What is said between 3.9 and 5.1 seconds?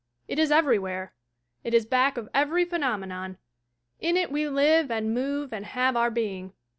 "In it we live